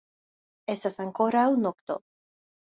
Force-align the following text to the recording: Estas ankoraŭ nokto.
Estas 0.75 0.97
ankoraŭ 1.05 1.45
nokto. 1.67 1.99